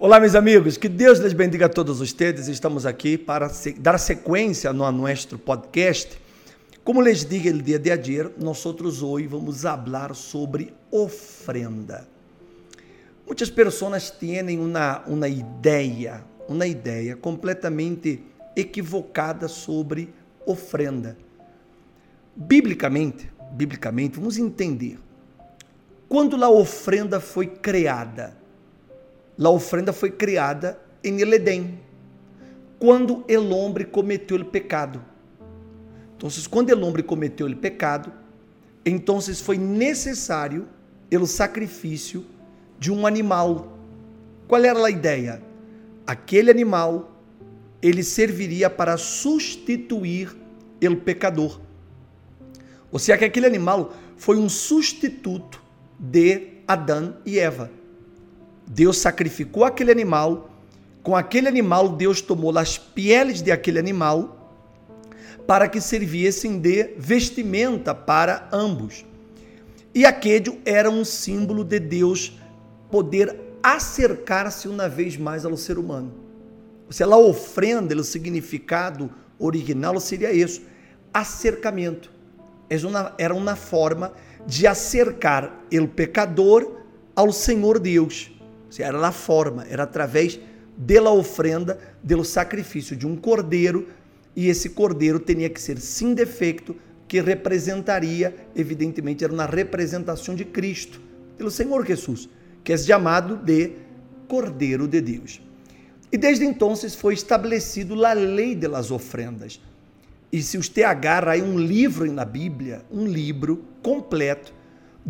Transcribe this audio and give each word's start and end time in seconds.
Olá, 0.00 0.20
meus 0.20 0.36
amigos, 0.36 0.78
que 0.78 0.88
Deus 0.88 1.18
les 1.18 1.32
bendiga 1.32 1.66
a 1.66 1.68
todos 1.68 1.98
vocês. 1.98 2.46
Estamos 2.46 2.86
aqui 2.86 3.18
para 3.18 3.50
dar 3.80 3.98
sequência 3.98 4.72
no 4.72 4.88
nosso 4.92 5.36
podcast. 5.40 6.16
Como 6.84 7.02
les 7.02 7.28
dije 7.28 7.48
el 7.48 7.60
dia 7.60 7.80
de 7.80 7.90
ayer, 7.90 8.32
nós 8.38 8.64
hoje 8.64 9.26
vamos 9.26 9.60
falar 9.60 10.14
sobre 10.14 10.72
ofrenda. 10.92 12.06
Muitas 13.26 13.50
pessoas 13.50 14.08
têm 14.08 14.56
uma, 14.60 15.02
uma 15.04 15.26
ideia, 15.26 16.24
uma 16.48 16.68
ideia 16.68 17.16
completamente 17.16 18.22
equivocada 18.54 19.48
sobre 19.48 20.14
ofrenda. 20.46 21.18
Biblicamente, 22.36 23.28
biblicamente, 23.50 24.16
vamos 24.16 24.38
entender. 24.38 24.96
Quando 26.08 26.36
a 26.44 26.48
ofrenda 26.48 27.18
foi 27.18 27.48
criada, 27.48 28.38
a 29.46 29.50
ofrenda 29.50 29.92
foi 29.92 30.10
criada 30.10 30.80
em 31.02 31.20
El 31.20 31.32
Edém, 31.34 31.80
quando 32.78 33.24
el 33.28 33.50
homem 33.52 33.84
cometeu 33.86 34.38
o 34.38 34.44
pecado. 34.44 35.04
Então, 36.16 36.28
quando 36.50 36.70
el 36.70 36.82
homem 36.82 37.04
cometeu 37.04 37.46
o 37.46 37.56
pecado, 37.56 38.12
então 38.84 39.20
foi 39.20 39.56
necessário 39.56 40.68
o 41.12 41.26
sacrifício 41.26 42.24
de 42.78 42.90
um 42.90 43.06
animal. 43.06 43.78
Qual 44.46 44.62
era 44.62 44.84
a 44.84 44.90
ideia? 44.90 45.42
Aquele 46.06 46.50
animal 46.50 47.22
ele 47.80 48.02
serviria 48.02 48.68
para 48.68 48.96
substituir 48.96 50.36
o 50.82 50.96
pecador. 50.96 51.60
Ou 52.90 52.98
seja, 52.98 53.18
que 53.18 53.24
aquele 53.24 53.46
animal 53.46 53.92
foi 54.16 54.36
um 54.36 54.48
substituto 54.48 55.62
de 55.98 56.48
Adão 56.66 57.16
e 57.24 57.38
Eva. 57.38 57.77
Deus 58.68 58.98
sacrificou 58.98 59.64
aquele 59.64 59.90
animal, 59.90 60.50
com 61.02 61.16
aquele 61.16 61.48
animal 61.48 61.88
Deus 61.88 62.20
tomou 62.20 62.56
as 62.58 62.76
peles 62.76 63.40
de 63.40 63.50
aquele 63.50 63.78
animal 63.78 64.34
para 65.46 65.66
que 65.66 65.80
servissem 65.80 66.58
de 66.58 66.94
vestimenta 66.98 67.94
para 67.94 68.46
ambos. 68.52 69.06
E 69.94 70.04
aquele 70.04 70.60
era 70.66 70.90
um 70.90 71.04
símbolo 71.04 71.64
de 71.64 71.80
Deus 71.80 72.38
poder 72.90 73.34
acercar-se 73.62 74.68
uma 74.68 74.86
vez 74.86 75.16
mais 75.16 75.46
ao 75.46 75.56
ser 75.56 75.78
humano. 75.78 76.12
Se 76.90 77.02
ela 77.02 77.16
ofrenda, 77.16 77.96
o 77.96 78.04
significado 78.04 79.10
original 79.38 79.98
seria 79.98 80.30
isso, 80.30 80.62
acercamento. 81.12 82.12
Era 83.16 83.34
uma 83.34 83.56
forma 83.56 84.12
de 84.46 84.66
acercar 84.66 85.64
o 85.72 85.88
pecador 85.88 86.82
ao 87.16 87.32
Senhor 87.32 87.78
Deus. 87.78 88.30
Era 88.78 89.06
a 89.06 89.12
forma, 89.12 89.64
era 89.68 89.84
através 89.84 90.38
da 90.76 91.10
ofrenda, 91.10 91.78
do 92.02 92.24
sacrifício 92.24 92.96
de 92.96 93.06
um 93.06 93.16
cordeiro, 93.16 93.88
e 94.36 94.48
esse 94.48 94.70
cordeiro 94.70 95.18
tinha 95.18 95.48
que 95.48 95.60
ser 95.60 95.78
sem 95.78 96.14
defeito, 96.14 96.76
que 97.08 97.20
representaria, 97.20 98.36
evidentemente, 98.54 99.24
era 99.24 99.32
uma 99.32 99.46
representação 99.46 100.34
de 100.34 100.44
Cristo, 100.44 101.00
pelo 101.36 101.50
Senhor 101.50 101.84
Jesus, 101.86 102.28
que 102.62 102.72
é 102.72 102.76
chamado 102.76 103.36
de 103.36 103.72
Cordeiro 104.28 104.86
de 104.86 105.00
Deus. 105.00 105.40
E 106.12 106.18
desde 106.18 106.44
então 106.44 106.76
foi 106.76 107.14
estabelecido 107.14 108.04
a 108.04 108.12
lei 108.12 108.54
das 108.54 108.90
ofrendas. 108.90 109.60
E 110.30 110.42
se 110.42 110.58
você 110.58 110.82
agarra 110.82 111.32
aí 111.32 111.42
um 111.42 111.58
livro 111.58 112.10
na 112.12 112.24
Bíblia, 112.24 112.82
um 112.92 113.06
livro 113.06 113.64
completo, 113.82 114.52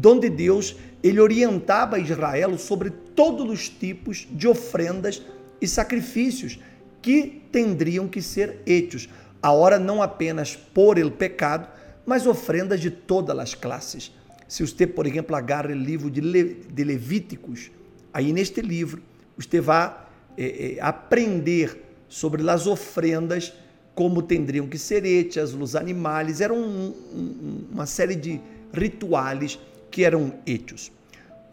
onde 0.05 0.31
Deus 0.31 0.77
ele 1.03 1.21
orientava 1.21 1.99
Israel 1.99 2.57
sobre 2.59 2.91
todos 2.91 3.49
os 3.49 3.69
tipos 3.69 4.27
de 4.31 4.49
ofrendas 4.49 5.23
e 5.61 5.67
sacrifícios 5.67 6.59
que 7.01 7.43
tendriam 7.53 8.09
que 8.09 8.21
ser 8.21 8.61
hechos. 8.67 9.09
A 9.41 9.53
hora 9.53 9.79
não 9.79 10.03
apenas 10.03 10.57
por 10.57 10.99
el 10.99 11.13
pecado, 11.13 11.69
mas 12.05 12.27
ofrendas 12.27 12.81
de 12.81 12.91
todas 12.91 13.39
as 13.39 13.55
classes. 13.55 14.13
Se 14.49 14.67
você, 14.67 14.87
por 14.87 15.07
exemplo, 15.07 15.37
agarra 15.37 15.71
o 15.71 15.75
livro 15.75 16.11
de, 16.11 16.21
Le, 16.21 16.65
de 16.73 16.85
Levíticos, 16.85 17.71
aí 18.13 18.33
neste 18.33 18.61
livro 18.61 19.03
você 19.37 19.61
vai 19.61 19.95
é, 20.37 20.77
é, 20.77 20.81
aprender 20.81 21.85
sobre 22.09 22.49
as 22.49 22.67
ofrendas, 22.67 23.53
como 23.95 24.23
tendriam 24.23 24.67
que 24.67 24.79
ser 24.79 25.05
hechas, 25.05 25.53
os 25.53 25.77
animais, 25.77 26.41
era 26.41 26.55
um, 26.55 26.89
um, 26.89 27.65
uma 27.73 27.87
série 27.87 28.15
de 28.15 28.41
rituais 28.73 29.59
que 29.91 30.05
eram 30.05 30.33
hechos. 30.47 30.91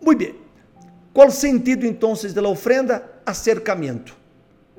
Muito 0.06 0.20
bem. 0.20 0.36
Qual 1.12 1.30
o 1.30 1.32
sentido 1.32 1.86
então 1.86 2.14
da 2.34 2.48
ofrenda? 2.48 3.04
Acercamento. 3.26 4.16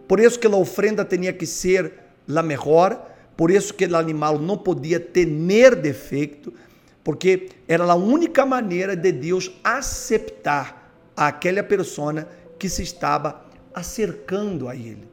Por 0.07 0.21
isso 0.21 0.39
que 0.39 0.47
a 0.47 0.51
ofrenda 0.51 1.05
tinha 1.05 1.33
que 1.33 1.45
ser 1.45 1.95
la 2.29 2.45
melhor, 2.45 3.11
por 3.37 3.51
isso 3.51 3.75
que 3.75 3.87
o 3.87 3.97
animal 3.97 4.39
não 4.39 4.57
podia 4.57 5.01
ter 5.01 5.27
defeito, 5.75 6.55
porque 7.03 7.49
era 7.67 7.85
a 7.85 7.95
única 7.97 8.47
maneira 8.47 8.95
de 8.95 9.11
Deus 9.11 9.51
aceitar 9.65 10.93
aquela 11.17 11.63
pessoa 11.63 12.29
que 12.57 12.69
se 12.69 12.83
estava 12.83 13.45
acercando 13.75 14.69
a 14.69 14.77
ele. 14.77 15.09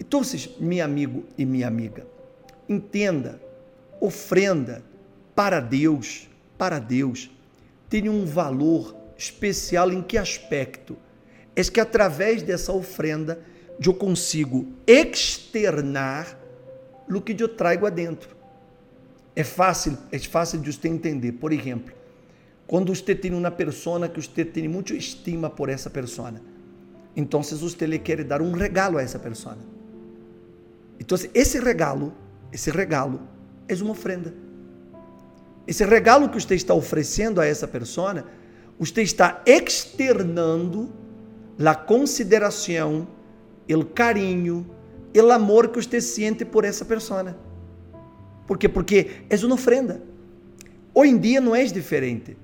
Então, 0.00 0.22
meu 0.58 0.84
amigo 0.84 1.24
e 1.38 1.44
minha 1.44 1.68
amiga, 1.68 2.04
entenda, 2.68 3.40
ofrenda 4.00 4.82
para 5.34 5.60
Deus, 5.60 6.28
para 6.58 6.80
Deus, 6.80 7.30
tem 7.88 8.08
um 8.08 8.24
valor 8.24 9.01
especial 9.16 9.92
em 9.92 10.02
que 10.02 10.18
aspecto? 10.18 10.96
É 11.54 11.62
que 11.62 11.80
através 11.80 12.42
dessa 12.42 12.72
ofrenda 12.72 13.40
eu 13.84 13.92
consigo 13.94 14.72
externar 14.86 16.38
o 17.08 17.20
que 17.20 17.36
eu 17.40 17.48
trago 17.48 17.86
adentro. 17.86 18.36
É 19.34 19.44
fácil, 19.44 19.96
é 20.10 20.18
fácil 20.18 20.60
de 20.60 20.72
você 20.72 20.88
entender. 20.88 21.32
Por 21.32 21.52
exemplo, 21.52 21.94
quando 22.66 22.94
você 22.94 23.14
tem 23.14 23.34
uma 23.34 23.50
pessoa 23.50 24.08
que 24.08 24.20
você 24.20 24.44
tem 24.44 24.68
muito 24.68 24.94
estima 24.94 25.50
por 25.50 25.68
essa 25.68 25.90
pessoa, 25.90 26.34
então 27.14 27.42
você 27.42 27.86
lhe 27.86 27.98
quer 27.98 28.24
dar 28.24 28.40
um 28.40 28.52
regalo 28.52 28.98
a 28.98 29.02
essa 29.02 29.18
pessoa. 29.18 29.58
Então 30.98 31.18
esse 31.34 31.58
regalo, 31.58 32.14
esse 32.52 32.70
regalo 32.70 33.20
é 33.68 33.74
uma 33.74 33.90
ofrenda. 33.90 34.32
Esse 35.66 35.84
regalo 35.84 36.28
que 36.28 36.40
você 36.40 36.54
está 36.54 36.74
oferecendo 36.74 37.40
a 37.40 37.46
essa 37.46 37.68
pessoa, 37.68 38.24
você 38.78 39.02
está 39.02 39.42
externando 39.46 40.90
a 41.64 41.74
consideração, 41.74 43.06
o 43.68 43.84
carinho, 43.84 44.66
o 45.14 45.30
amor 45.30 45.68
que 45.68 45.82
você 45.82 46.00
sente 46.00 46.44
por 46.44 46.64
essa 46.64 46.84
pessoa. 46.84 47.36
Por 48.46 48.58
quê? 48.58 48.68
Porque 48.68 49.10
é 49.30 49.36
uma 49.36 49.54
ofrenda. 49.54 50.02
Hoje 50.94 51.12
em 51.12 51.18
dia 51.18 51.40
não 51.40 51.54
é 51.54 51.64
diferente. 51.64 52.36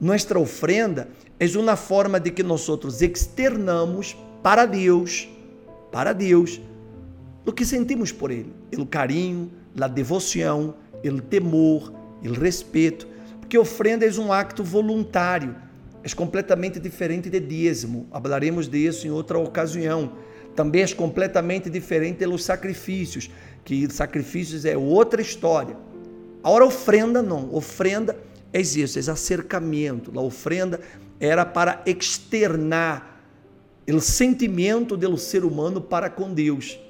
Nossa 0.00 0.38
ofrenda 0.38 1.08
é 1.38 1.46
uma 1.58 1.76
forma 1.76 2.18
de 2.18 2.30
que 2.30 2.42
nós 2.42 2.68
externamos 3.00 4.16
para 4.42 4.66
Deus, 4.66 5.28
para 5.90 6.12
Deus, 6.12 6.60
o 7.44 7.52
que 7.52 7.64
sentimos 7.64 8.12
por 8.12 8.30
Ele, 8.30 8.52
o 8.78 8.86
carinho, 8.86 9.50
a 9.78 9.88
devoção, 9.88 10.74
o 11.04 11.20
temor, 11.20 11.92
o 12.24 12.32
respeito, 12.32 13.06
porque 13.52 13.58
ofrenda 13.58 14.06
é 14.06 14.10
um 14.18 14.32
acto 14.32 14.64
voluntário, 14.64 15.54
é 16.02 16.08
completamente 16.14 16.80
diferente 16.80 17.28
de 17.28 17.38
dízimo. 17.38 18.08
Falaremos 18.10 18.66
disso 18.66 19.06
em 19.06 19.10
outra 19.10 19.38
ocasião. 19.38 20.14
Também 20.56 20.82
é 20.82 20.88
completamente 20.94 21.68
diferente 21.68 22.24
dos 22.24 22.44
sacrifícios, 22.44 23.30
que 23.62 23.86
sacrifícios 23.92 24.64
é 24.64 24.74
outra 24.74 25.20
história. 25.20 25.76
Agora, 26.42 26.64
ofrenda 26.64 27.20
não. 27.20 27.54
Ofrenda 27.54 28.16
é 28.54 28.60
isso, 28.62 28.98
é 28.98 29.12
acercamento. 29.12 30.18
A 30.18 30.22
ofrenda 30.22 30.80
era 31.20 31.44
para 31.44 31.82
externar 31.84 33.22
o 33.86 34.00
sentimento 34.00 34.96
do 34.96 35.18
ser 35.18 35.44
humano 35.44 35.78
para 35.78 36.08
com 36.08 36.32
Deus. 36.32 36.80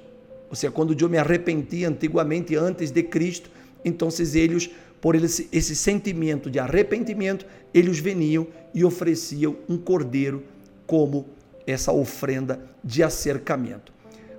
Ou 0.49 0.55
seja, 0.55 0.71
quando 0.71 0.97
eu 0.97 1.09
me 1.09 1.17
arrependi 1.17 1.83
antigamente, 1.83 2.55
antes 2.55 2.89
de 2.89 3.03
Cristo, 3.03 3.51
então 3.83 4.07
eles 4.33 4.71
por 5.03 5.15
esse, 5.15 5.49
esse 5.51 5.75
sentimento 5.75 6.49
de 6.49 6.59
arrependimento, 6.59 7.45
eles 7.73 7.99
veniam 7.99 8.47
e 8.73 8.85
ofereciam 8.85 9.57
um 9.67 9.77
cordeiro 9.77 10.43
como 10.87 11.27
essa 11.67 11.91
ofrenda 11.91 12.61
de 12.81 13.03
acercamento. 13.03 13.91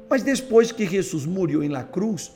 Mas 0.09 0.23
depois 0.23 0.73
que 0.73 0.87
Jesus 0.87 1.27
morreu 1.27 1.63
em 1.63 1.69
la 1.69 1.83
cruz, 1.83 2.33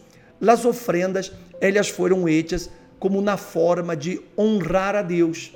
as 0.46 0.66
ofrendas 0.66 1.32
elas 1.58 1.88
foram 1.88 2.28
hechas 2.28 2.68
como 2.98 3.22
na 3.22 3.38
forma 3.38 3.96
de 3.96 4.20
honrar 4.36 4.94
a 4.94 5.00
Deus, 5.00 5.50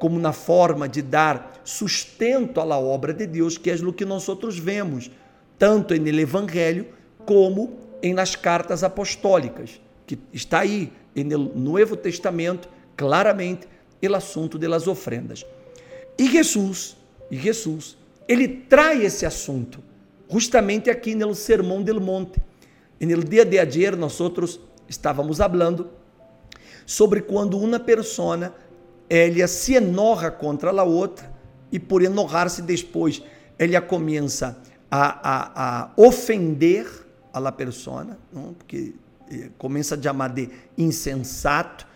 como 0.00 0.18
na 0.18 0.32
forma 0.32 0.88
de 0.88 1.02
dar 1.02 1.60
sustento 1.62 2.60
à 2.60 2.78
obra 2.80 3.14
de 3.14 3.28
Deus, 3.28 3.56
que 3.56 3.70
é 3.70 3.74
o 3.74 3.92
que 3.92 4.04
nós 4.04 4.28
outros 4.28 4.58
vemos, 4.58 5.08
tanto 5.56 5.94
no 5.94 6.08
Evangelho 6.20 6.86
como 7.24 7.78
em 8.02 8.12
nas 8.12 8.34
cartas 8.34 8.82
apostólicas, 8.82 9.80
que 10.08 10.18
está 10.32 10.60
aí 10.60 10.90
no 11.14 11.54
Novo 11.54 11.94
Testamento, 11.96 12.66
claramente, 12.96 13.68
o 14.02 14.14
assunto 14.14 14.58
das 14.58 14.88
ofrendas. 14.88 15.44
E 16.18 16.26
Jesus, 16.30 16.96
e 17.30 17.36
Jesus, 17.36 17.96
ele 18.26 18.48
traz 18.48 19.04
esse 19.04 19.26
assunto, 19.26 19.80
justamente 20.30 20.88
aqui 20.88 21.14
no 21.14 21.34
Sermão 21.34 21.82
del 21.82 22.00
Monte. 22.00 22.40
E 22.98 23.04
no 23.04 23.22
dia 23.22 23.44
de 23.44 23.58
ayer 23.58 23.96
nós 23.96 24.18
outros 24.18 24.58
estávamos 24.88 25.36
falando 25.36 25.90
sobre 26.86 27.20
quando 27.20 27.58
uma 27.58 27.78
persona 27.78 28.54
ela 29.10 29.46
se 29.46 29.74
enoja 29.74 30.30
contra 30.30 30.70
a 30.70 30.84
outra 30.84 31.30
e 31.70 31.78
por 31.78 32.02
enojar-se 32.02 32.62
depois 32.62 33.22
ela 33.58 33.80
começa 33.80 34.58
a, 34.90 35.04
a, 35.22 35.82
a 35.82 35.90
ofender 35.96 36.86
a 37.32 37.38
la 37.38 37.52
persona, 37.52 38.18
não? 38.32 38.54
porque 38.54 38.94
começa 39.58 39.94
a 39.94 40.02
chamar 40.02 40.28
de 40.28 40.48
insensato 40.76 41.86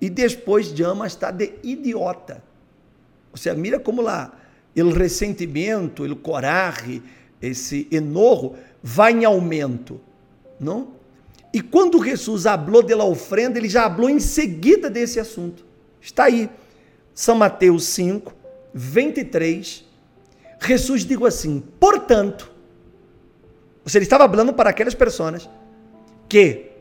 e 0.00 0.10
depois 0.10 0.68
chama 0.68 1.06
está 1.06 1.30
de 1.30 1.54
idiota. 1.62 2.42
Você 3.32 3.52
mira 3.54 3.78
como 3.78 4.02
lá 4.02 4.32
o 4.76 4.90
ressentimento, 4.90 6.04
o 6.04 6.16
coraje, 6.16 7.02
esse 7.40 7.86
enojo 7.90 8.54
vai 8.82 9.12
em 9.12 9.24
aumento, 9.24 10.00
não? 10.60 10.96
E 11.52 11.60
quando 11.60 12.02
Jesus 12.04 12.44
falou 12.44 12.82
da 12.82 13.04
ofrenda, 13.04 13.58
ele 13.58 13.68
já 13.68 13.90
falou 13.90 14.10
em 14.10 14.20
seguida 14.20 14.90
desse 14.90 15.18
assunto. 15.18 15.64
Está 16.00 16.24
aí, 16.24 16.50
São 17.14 17.34
Mateus 17.34 17.84
5, 17.84 18.34
23. 18.74 19.84
Jesus 20.60 21.04
digo 21.06 21.26
assim: 21.26 21.62
portanto, 21.80 22.52
ou 23.82 23.88
seja, 23.88 23.98
ele 23.98 24.04
estava 24.04 24.28
falando 24.28 24.52
para 24.52 24.70
aquelas 24.70 24.94
pessoas 24.94 25.48
que 26.28 26.72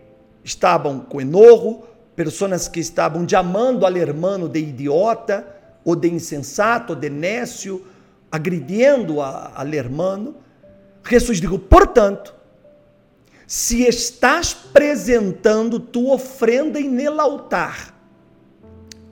estavam 0.46 1.00
com 1.00 1.20
enojo, 1.20 1.82
pessoas 2.16 2.68
que 2.68 2.80
estavam 2.80 3.28
chamando 3.28 3.86
al 3.86 3.98
hermano 3.98 4.48
de 4.48 4.60
idiota, 4.60 5.46
ou 5.84 5.96
de 5.96 6.08
insensato, 6.08 6.94
ou 6.94 7.00
de 7.00 7.10
nécio, 7.10 7.84
agredindo 8.32 9.22
al 9.22 9.74
hermano. 9.74 10.36
Jesus 11.04 11.42
digo, 11.42 11.60
portanto, 11.60 12.34
se 13.48 13.84
estás 13.84 14.56
apresentando 14.70 15.80
tua 15.80 16.14
ofrenda 16.14 16.80
em 16.80 17.06
altar, 17.08 17.94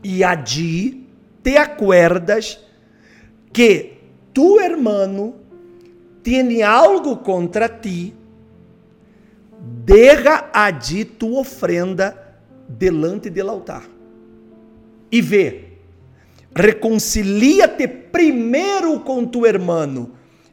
e 0.04 0.24
allí 0.24 1.08
te 1.42 1.58
acuerdas 1.58 2.60
que 3.52 3.98
tu 4.34 4.60
hermano 4.60 5.36
tem 6.22 6.62
algo 6.64 7.18
contra 7.18 7.68
ti, 7.70 8.14
deja 9.64 10.50
allí 10.52 11.06
tu 11.06 11.38
ofrenda 11.38 12.38
delante 12.68 13.30
del 13.30 13.50
altar. 13.50 13.84
E 15.10 15.22
vê, 15.22 15.66
reconcilia-te 16.54 17.88
primeiro 17.88 19.00
com 19.00 19.26
tu 19.26 19.46
hermano, 19.46 20.12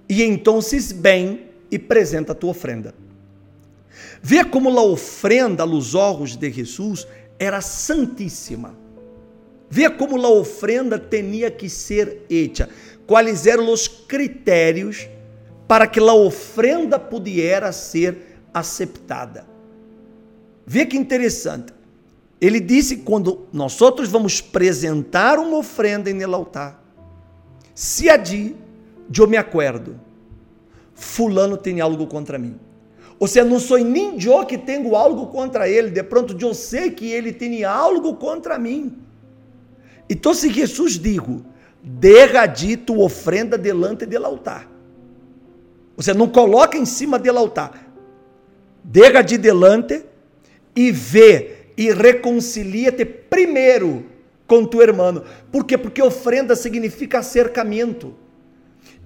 e 0.08 0.22
então 0.22 0.60
bem 0.96 1.48
e 1.70 1.76
apresenta 1.76 2.34
tua 2.34 2.50
ofrenda. 2.50 2.94
Vê 4.22 4.44
como 4.44 4.70
a 4.78 4.82
ofrenda 4.82 5.62
aos 5.62 5.94
olhos 5.94 6.36
de 6.36 6.50
Jesus 6.50 7.06
era 7.38 7.60
santíssima. 7.60 8.78
Vê 9.68 9.88
como 9.88 10.20
a 10.24 10.28
ofrenda 10.28 10.98
tinha 10.98 11.50
que 11.50 11.68
ser 11.68 12.22
hecha. 12.28 12.68
Quais 13.06 13.46
eram 13.46 13.72
os 13.72 13.88
critérios 13.88 15.08
para 15.66 15.86
que 15.86 16.00
a 16.00 16.12
ofrenda 16.12 16.98
pudiera 16.98 17.72
ser 17.72 18.29
aceitada? 18.52 19.46
Vê 20.66 20.86
que 20.86 20.96
interessante. 20.96 21.72
Ele 22.40 22.60
disse 22.60 22.98
quando 22.98 23.46
nós 23.52 23.80
outros 23.82 24.08
vamos 24.08 24.42
apresentar 24.46 25.38
uma 25.38 25.58
ofrenda 25.58 26.12
no 26.12 26.34
altar, 26.34 26.82
se 27.74 28.08
adi, 28.08 28.56
eu 29.16 29.26
me 29.26 29.36
acordo, 29.36 30.00
fulano 30.94 31.56
tem 31.56 31.80
algo 31.80 32.06
contra 32.06 32.38
mim. 32.38 32.58
Ou 33.18 33.26
seja, 33.26 33.44
não 33.44 33.60
sou 33.60 33.78
nem 33.78 34.18
eu 34.22 34.46
que 34.46 34.56
tenho 34.56 34.96
algo 34.96 35.26
contra 35.26 35.68
ele, 35.68 35.90
de 35.90 36.02
pronto 36.02 36.36
eu 36.40 36.54
sei 36.54 36.90
que 36.90 37.10
ele 37.10 37.32
tem 37.32 37.64
algo 37.64 38.14
contra 38.16 38.58
mim. 38.58 38.96
Então 40.08 40.32
se 40.32 40.50
Jesus 40.50 40.98
digo, 40.98 41.44
deja 41.82 42.46
dito 42.46 42.98
ofrenda 43.00 43.58
delante 43.58 44.06
do 44.06 44.24
altar. 44.24 44.68
Ou 45.96 46.02
seja, 46.02 46.18
não 46.18 46.28
coloca 46.28 46.78
em 46.78 46.86
cima 46.86 47.18
do 47.18 47.30
altar. 47.36 47.89
Deja 48.82 49.22
de 49.22 49.36
delante 49.36 50.04
e 50.74 50.90
vê 50.90 51.56
e 51.76 51.92
reconcilia-te 51.92 53.04
primeiro 53.04 54.06
com 54.46 54.64
tu 54.64 54.82
irmão. 54.82 55.22
Por 55.50 55.64
quê? 55.64 55.78
Porque 55.78 56.02
ofrenda 56.02 56.56
significa 56.56 57.18
acercamento. 57.20 58.14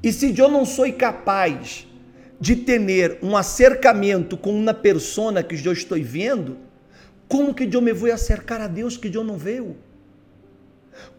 E 0.03 0.13
se 0.13 0.37
eu 0.39 0.49
não 0.49 0.65
sou 0.65 0.91
capaz 0.93 1.87
de 2.41 2.57
ter 2.57 3.19
um 3.23 3.37
acercamento 3.37 4.37
com 4.37 4.51
uma 4.51 4.75
persona 4.75 5.43
que 5.43 5.55
eu 5.67 5.73
estou 5.73 5.99
vendo, 6.03 6.59
como 7.29 7.55
que 7.55 7.69
eu 7.73 7.81
me 7.81 7.93
vou 7.93 8.13
acercar 8.13 8.61
a 8.61 8.67
Deus 8.67 8.97
que 8.97 9.15
eu 9.15 9.25
não 9.25 9.37
vejo? 9.37 9.77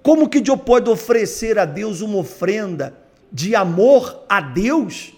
Como 0.01 0.29
que 0.29 0.43
eu 0.49 0.57
posso 0.57 0.91
oferecer 0.91 1.57
a 1.57 1.65
Deus 1.65 2.01
uma 2.01 2.17
ofrenda 2.17 2.95
de 3.31 3.55
amor 3.55 4.23
a 4.29 4.39
Deus, 4.39 5.13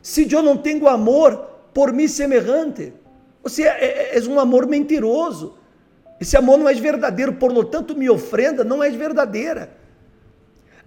se 0.00 0.30
eu 0.32 0.42
não 0.42 0.56
tenho 0.56 0.88
amor 0.88 1.47
por 1.78 1.92
mim 1.92 2.08
semelhante? 2.08 2.92
Seja, 3.46 3.68
é, 3.68 4.10
é, 4.12 4.18
é 4.18 4.28
um 4.28 4.40
amor 4.40 4.66
mentiroso. 4.66 5.56
Esse 6.20 6.36
amor 6.36 6.58
não 6.58 6.68
é 6.68 6.74
verdadeiro, 6.74 7.34
por 7.34 7.52
lo 7.52 7.62
tanto, 7.62 7.96
minha 7.96 8.12
ofrenda 8.12 8.64
não 8.64 8.82
é 8.82 8.90
verdadeira. 8.90 9.70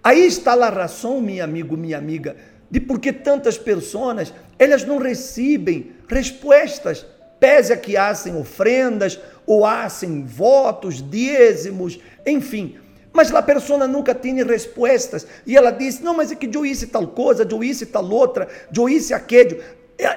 Aí 0.04 0.26
está 0.26 0.52
a 0.52 0.68
razão, 0.68 1.18
meu 1.18 1.42
amigo, 1.42 1.78
minha 1.78 1.96
amiga, 1.96 2.36
de 2.70 2.78
por 2.78 3.00
que 3.00 3.10
tantas 3.10 3.56
pessoas, 3.56 4.34
elas 4.58 4.84
não 4.84 4.98
recebem 4.98 5.92
respostas, 6.06 7.06
pese 7.40 7.72
a 7.72 7.76
que 7.78 7.96
hacem 7.96 8.36
ofrendas, 8.36 9.18
ou 9.46 9.64
hacem 9.64 10.26
votos, 10.26 11.02
dízimos, 11.02 11.98
enfim. 12.26 12.76
Mas 13.14 13.34
a 13.34 13.40
pessoa 13.40 13.88
nunca 13.88 14.14
tem 14.14 14.44
respostas. 14.44 15.26
E 15.46 15.56
ela 15.56 15.70
diz, 15.70 16.00
não, 16.00 16.14
mas 16.14 16.30
é 16.30 16.34
que 16.34 16.54
eu 16.54 16.66
hice 16.66 16.88
tal 16.88 17.06
coisa, 17.06 17.48
eu 17.50 17.64
hice 17.64 17.86
tal 17.86 18.06
outra, 18.10 18.46
eu 18.76 18.90
hice 18.90 19.14
aquele. 19.14 19.62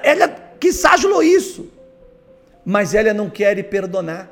Ela 0.02 0.45
quizás 0.58 1.02
isso. 1.22 1.70
Mas 2.64 2.94
ela 2.94 3.14
não 3.14 3.30
quer 3.30 3.62
perdonar. 3.68 4.30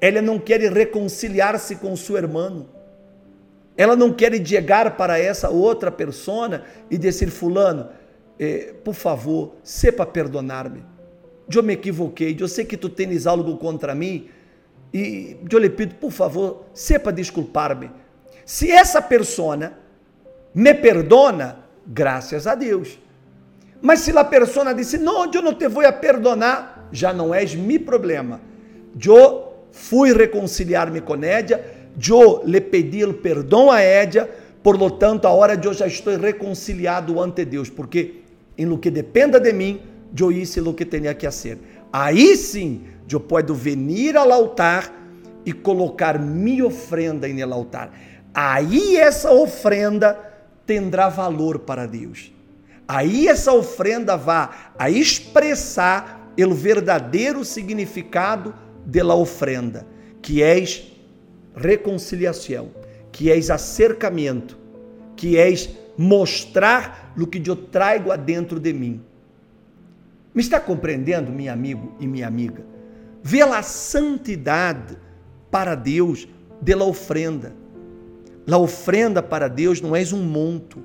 Ela 0.00 0.22
não 0.22 0.38
quer 0.38 0.60
reconciliar-se 0.60 1.76
com 1.76 1.96
seu 1.96 2.16
irmão. 2.16 2.66
Ela 3.76 3.94
não 3.94 4.12
quer 4.12 4.34
chegar 4.44 4.96
para 4.96 5.18
essa 5.18 5.48
outra 5.48 5.90
persona 5.90 6.64
e 6.90 6.98
dizer, 6.98 7.30
fulano, 7.30 7.88
eh, 8.38 8.74
por 8.84 8.94
favor, 8.94 9.54
sepa 9.62 10.04
perdonar-me. 10.04 10.84
Eu 11.52 11.62
me 11.62 11.74
equivoquei, 11.74 12.36
eu 12.38 12.48
sei 12.48 12.64
que 12.64 12.76
tu 12.76 12.88
tens 12.88 13.26
algo 13.26 13.56
contra 13.56 13.94
mim 13.94 14.28
e 14.92 15.36
eu 15.50 15.58
lhe 15.58 15.70
pido, 15.70 15.94
por 15.94 16.10
favor, 16.10 16.66
sepa 16.74 17.12
desculpar-me. 17.12 17.90
Se 18.44 18.70
essa 18.70 19.00
persona 19.00 19.78
me 20.54 20.74
perdona, 20.74 21.58
graças 21.86 22.46
a 22.46 22.54
Deus. 22.54 22.98
Mas 23.80 24.00
se 24.00 24.16
a 24.16 24.24
persona 24.24 24.72
disse, 24.74 24.98
não, 24.98 25.30
eu 25.32 25.42
não 25.42 25.54
te 25.54 25.68
vou 25.68 25.82
perdonar, 25.92 26.88
já 26.90 27.12
não 27.12 27.34
és 27.34 27.54
meu 27.54 27.80
problema. 27.80 28.40
Eu 29.04 29.54
fui 29.70 30.12
reconciliar-me 30.12 31.00
com 31.00 31.14
Édia, 31.22 31.64
eu 32.08 32.42
lhe 32.44 32.60
pedi 32.60 33.04
o 33.04 33.14
perdão 33.14 33.70
a 33.70 33.80
Édia, 33.80 34.28
por 34.62 34.76
lo 34.76 34.90
tanto, 34.90 35.26
a 35.26 35.30
hora 35.30 35.56
de 35.56 35.66
eu 35.66 35.72
já 35.72 35.86
estou 35.86 36.16
reconciliado 36.16 37.20
ante 37.20 37.44
Deus, 37.44 37.70
porque 37.70 38.22
em 38.56 38.66
lo 38.66 38.78
que 38.78 38.90
dependa 38.90 39.38
de 39.38 39.52
mim, 39.52 39.80
eu 40.18 40.32
hice 40.32 40.60
lo 40.60 40.74
que 40.74 40.84
tinha 40.84 41.14
que 41.14 41.26
fazer. 41.26 41.58
Aí 41.92 42.36
sim, 42.36 42.82
eu 43.10 43.20
posso 43.20 43.54
venir 43.54 44.16
ao 44.16 44.32
altar 44.32 44.92
e 45.46 45.52
colocar 45.52 46.18
minha 46.18 46.66
ofrenda 46.66 47.28
em 47.28 47.40
altar. 47.40 47.92
Aí 48.34 48.96
essa 48.96 49.32
ofrenda 49.32 50.18
terá 50.66 51.08
valor 51.08 51.60
para 51.60 51.86
Deus. 51.86 52.32
Aí 52.88 53.28
essa 53.28 53.52
ofrenda 53.52 54.16
vai 54.16 54.48
a 54.78 54.88
expressar 54.88 56.32
o 56.38 56.54
verdadeiro 56.54 57.44
significado 57.44 58.54
da 58.86 59.14
ofrenda, 59.14 59.86
que 60.22 60.42
és 60.42 60.90
reconciliação, 61.54 62.70
que 63.12 63.30
és 63.30 63.50
acercamento, 63.50 64.56
que 65.14 65.36
és 65.36 65.68
mostrar 65.98 67.12
o 67.18 67.26
que 67.26 67.42
eu 67.46 67.56
trago 67.56 68.10
adentro 68.10 68.58
de 68.58 68.72
mim. 68.72 69.02
Me 70.32 70.40
está 70.40 70.58
compreendendo, 70.58 71.30
meu 71.30 71.52
amigo 71.52 71.94
e 71.98 72.06
minha 72.06 72.26
amiga? 72.26 72.64
Vê 73.22 73.42
a 73.42 73.62
santidade 73.62 74.96
para 75.50 75.74
Deus 75.74 76.28
de 76.62 76.74
la 76.74 76.84
ofrenda. 76.84 77.52
La 78.46 78.56
ofrenda 78.56 79.22
para 79.22 79.48
Deus 79.48 79.80
não 79.80 79.94
é 79.94 80.02
um 80.12 80.22
monto. 80.22 80.82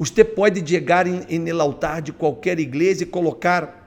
Você 0.00 0.24
pode 0.24 0.66
chegar 0.66 1.06
em, 1.06 1.46
el 1.46 1.60
altar 1.60 2.00
de 2.00 2.10
qualquer 2.10 2.58
igreja 2.58 3.02
e 3.02 3.06
colocar 3.06 3.86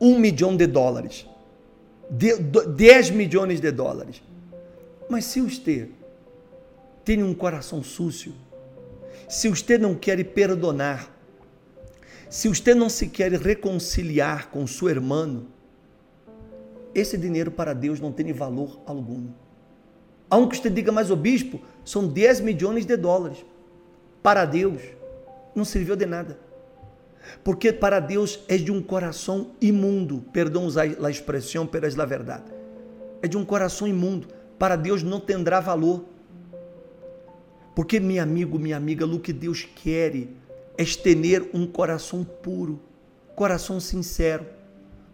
um 0.00 0.18
milhão 0.18 0.56
de 0.56 0.66
dólares, 0.66 1.24
de, 2.10 2.36
dez 2.66 3.10
milhões 3.10 3.60
de 3.60 3.70
dólares. 3.70 4.20
Mas 5.08 5.26
se 5.26 5.40
você 5.40 5.88
tem 7.04 7.22
um 7.22 7.32
coração 7.32 7.80
sucio, 7.80 8.34
se 9.28 9.48
você 9.48 9.78
não 9.78 9.94
quer 9.94 10.20
perdonar, 10.24 11.08
se 12.28 12.48
você 12.48 12.74
não 12.74 12.88
se 12.88 13.06
quer 13.06 13.30
reconciliar 13.30 14.50
com 14.50 14.66
seu 14.66 14.88
irmão, 14.88 15.46
esse 16.92 17.16
dinheiro 17.16 17.52
para 17.52 17.72
Deus 17.72 18.00
não 18.00 18.10
tem 18.10 18.32
valor 18.32 18.80
algum. 18.84 19.28
Aunque 20.28 20.56
você 20.56 20.68
diga, 20.68 20.90
mas 20.90 21.08
o 21.08 21.14
bispo, 21.14 21.60
são 21.84 22.08
10 22.08 22.40
milhões 22.40 22.84
de 22.84 22.96
dólares. 22.96 23.38
Para 24.24 24.44
Deus, 24.44 24.80
não 25.60 25.64
serviu 25.64 25.94
de 25.94 26.06
nada. 26.06 26.38
Porque 27.44 27.72
para 27.72 28.00
Deus 28.00 28.40
é 28.48 28.56
de 28.56 28.72
um 28.72 28.82
coração 28.82 29.50
imundo, 29.60 30.24
perdão 30.32 30.64
usar 30.64 30.86
a 31.04 31.10
expressão, 31.10 31.66
pelas 31.66 31.94
la 31.94 32.06
verdade. 32.06 32.44
É 33.22 33.28
de 33.28 33.36
um 33.36 33.44
coração 33.44 33.86
imundo. 33.86 34.28
Para 34.58 34.74
Deus 34.74 35.02
não 35.02 35.20
terá 35.20 35.60
valor. 35.60 36.04
Porque, 37.74 38.00
meu 38.00 38.22
amigo, 38.22 38.58
minha 38.58 38.76
amiga, 38.76 39.06
o 39.06 39.20
que 39.20 39.32
Deus 39.32 39.68
quer 39.74 40.16
é 40.76 40.84
ter 40.84 41.50
um 41.52 41.66
coração 41.66 42.24
puro, 42.24 42.80
coração 43.36 43.78
sincero, 43.78 44.46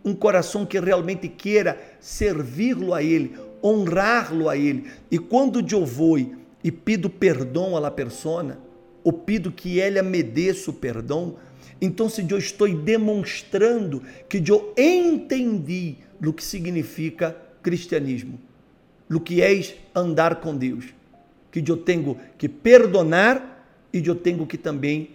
um 0.05 0.15
coração 0.15 0.65
que 0.65 0.79
realmente 0.79 1.29
queira 1.29 1.79
servi-lo 2.00 2.95
a 2.95 3.03
Ele, 3.03 3.37
honrá-lo 3.62 4.49
a 4.49 4.57
Ele. 4.57 4.88
E 5.11 5.19
quando 5.19 5.61
eu 5.61 5.85
vou 5.85 6.19
e 6.19 6.73
pido 6.73 7.11
perdão 7.11 7.76
à 7.76 7.91
persona, 7.91 8.66
ou 9.07 9.13
pido 9.13 9.53
que 9.53 9.79
ela 9.79 10.03
me 10.03 10.21
dê 10.21 10.51
o 10.51 10.73
perdão, 10.73 11.37
então 11.81 12.09
se 12.09 12.29
eu 12.29 12.37
estou 12.37 12.69
demonstrando 12.69 14.03
que 14.29 14.43
eu 14.45 14.75
entendi 14.77 15.99
o 16.21 16.33
que 16.33 16.43
significa 16.43 17.37
cristianismo, 17.63 18.37
o 19.09 19.21
que 19.21 19.41
é 19.41 19.77
andar 19.95 20.41
com 20.41 20.57
Deus, 20.57 20.87
que 21.53 21.63
eu 21.71 21.77
tenho 21.77 22.17
que 22.37 22.49
perdonar 22.49 23.65
e 23.93 24.05
eu 24.05 24.17
tenho 24.17 24.45
que 24.45 24.59
também 24.59 25.11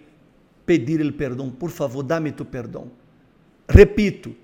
pedir 0.64 0.98
ele 0.98 1.12
perdão. 1.12 1.50
Por 1.50 1.68
favor, 1.68 2.02
dá-me 2.02 2.32
tu 2.32 2.46
perdão. 2.46 2.90
Repito, 3.68 4.34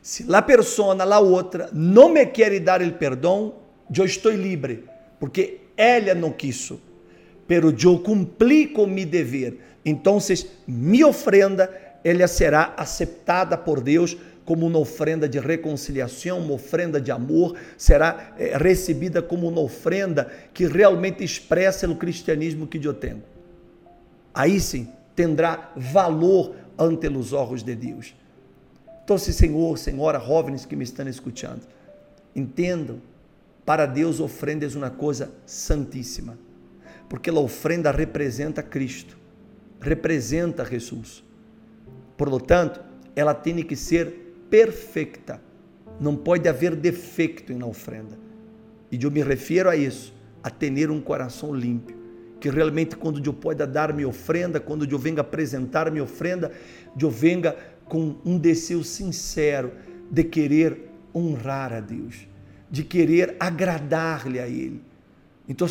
se 0.00 0.24
a 0.34 0.40
persona, 0.40 1.04
a 1.04 1.20
outra, 1.20 1.68
não 1.74 2.10
me 2.10 2.24
quer 2.24 2.58
dar 2.58 2.80
o 2.80 2.92
perdão, 2.92 3.56
eu 3.94 4.06
estou 4.06 4.32
livre, 4.32 4.84
porque 5.20 5.58
ela 5.76 6.14
não 6.14 6.32
quis, 6.32 6.72
pero 7.46 7.74
eu 7.82 7.98
cumpri 7.98 8.66
com 8.66 8.86
meu 8.86 9.06
dever. 9.06 9.58
Então, 9.84 10.18
minha 10.66 11.06
ofrenda, 11.06 11.70
ela 12.02 12.26
será 12.26 12.74
aceitada 12.76 13.56
por 13.56 13.80
Deus 13.80 14.16
como 14.44 14.66
uma 14.66 14.78
ofrenda 14.78 15.28
de 15.28 15.38
reconciliação, 15.38 16.38
uma 16.38 16.54
ofrenda 16.54 17.00
de 17.00 17.10
amor, 17.10 17.56
será 17.78 18.34
é, 18.38 18.56
recebida 18.56 19.22
como 19.22 19.48
uma 19.48 19.60
ofrenda 19.60 20.30
que 20.52 20.66
realmente 20.66 21.24
expressa 21.24 21.88
o 21.88 21.96
cristianismo 21.96 22.66
que 22.66 22.78
eu 22.78 22.92
tenho. 22.92 23.22
Aí 24.34 24.60
sim, 24.60 24.88
terá 25.16 25.72
valor 25.76 26.54
ante 26.78 27.08
os 27.08 27.32
olhos 27.32 27.62
de 27.62 27.74
Deus. 27.74 28.14
Então, 29.04 29.16
Senhor, 29.16 29.78
Senhora, 29.78 30.18
jovens 30.18 30.64
que 30.66 30.76
me 30.76 30.84
estão 30.84 31.06
escutando, 31.08 31.62
entendam, 32.34 33.00
para 33.64 33.86
Deus 33.86 34.20
ofrenda 34.20 34.66
é 34.66 34.68
uma 34.76 34.90
coisa 34.90 35.30
santíssima, 35.46 36.38
porque 37.08 37.30
a 37.30 37.34
ofrenda 37.34 37.90
representa 37.90 38.62
Cristo, 38.62 39.16
representa 39.80 40.64
Jesus. 40.64 41.24
Por 42.16 42.28
lo 42.28 42.40
tanto, 42.40 42.80
ela 43.14 43.34
tem 43.34 43.62
que 43.62 43.76
ser 43.76 44.46
perfeita. 44.50 45.40
Não 46.00 46.16
pode 46.16 46.48
haver 46.48 46.74
defeito 46.74 47.52
na 47.54 47.66
ofrenda. 47.66 48.18
E 48.90 49.02
eu 49.02 49.10
me 49.10 49.22
refiro 49.22 49.68
a 49.68 49.76
isso, 49.76 50.14
a 50.42 50.50
ter 50.50 50.90
um 50.90 51.00
coração 51.00 51.54
limpo 51.54 52.04
que 52.44 52.50
realmente 52.50 52.94
quando 52.94 53.24
eu 53.24 53.32
possa 53.32 53.66
dar 53.66 53.90
minha 53.94 54.06
ofrenda, 54.06 54.60
quando 54.60 54.84
eu 54.84 54.98
venga 54.98 55.22
apresentar 55.22 55.90
minha 55.90 56.04
ofrenda, 56.04 56.52
eu 57.00 57.10
venga 57.10 57.56
com 57.86 58.16
um 58.22 58.36
desejo 58.36 58.84
sincero 58.84 59.72
de 60.10 60.24
querer 60.24 60.90
honrar 61.14 61.72
a 61.72 61.80
Deus, 61.80 62.28
de 62.70 62.84
querer 62.84 63.34
agradar-lhe 63.40 64.38
a 64.38 64.46
Ele. 64.46 64.82
Então, 65.48 65.66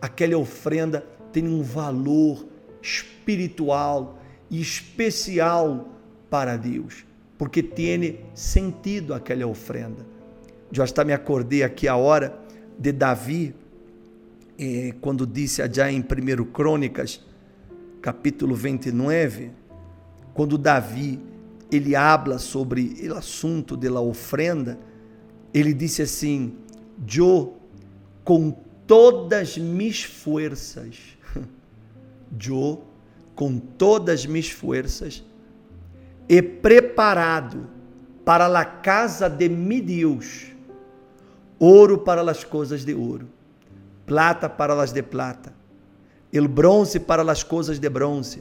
aquela 0.00 0.36
ofrenda 0.36 1.04
tem 1.32 1.46
um 1.46 1.62
valor 1.62 2.46
espiritual 2.80 4.18
e 4.50 4.60
especial 4.60 5.88
para 6.30 6.56
Deus, 6.56 7.04
porque 7.36 7.62
tem 7.62 8.20
sentido 8.34 9.14
aquela 9.14 9.46
ofrenda. 9.46 10.06
Já 10.70 10.84
está 10.84 11.04
me 11.04 11.12
acordei 11.12 11.62
aqui 11.62 11.88
a 11.88 11.96
hora 11.96 12.38
de 12.78 12.92
Davi, 12.92 13.54
eh, 14.58 14.94
quando 15.00 15.26
disse 15.26 15.62
já 15.72 15.90
em 15.90 16.00
1 16.00 16.44
Crônicas, 16.52 17.24
capítulo 18.00 18.54
29, 18.54 19.50
quando 20.34 20.56
Davi 20.56 21.20
ele 21.70 21.94
habla 21.94 22.38
sobre 22.38 22.96
o 23.08 23.14
assunto 23.14 23.76
da 23.76 24.00
ofrenda, 24.00 24.78
ele 25.52 25.74
disse 25.74 26.02
assim: 26.02 26.54
Eu, 27.16 27.56
com 28.24 28.56
todas 28.88 29.56
mis 29.56 30.02
forças, 30.02 30.96
eu, 32.44 32.82
com 33.36 33.58
todas 33.58 34.26
mis 34.26 34.50
forças, 34.50 35.22
he 36.28 36.42
preparado 36.42 37.68
para 38.24 38.46
a 38.46 38.64
casa 38.64 39.28
de 39.28 39.48
mi 39.48 39.80
Deus 39.80 40.46
ouro 41.60 41.98
para 41.98 42.28
as 42.28 42.42
coisas 42.42 42.84
de 42.84 42.94
ouro 42.94 43.28
plata 44.08 44.48
para 44.48 44.74
las 44.74 44.92
de 44.92 45.02
plata, 45.02 45.52
el 46.32 46.48
bronze 46.48 46.98
para 46.98 47.22
las 47.22 47.44
coisas 47.44 47.78
de 47.78 47.90
bronze, 47.90 48.40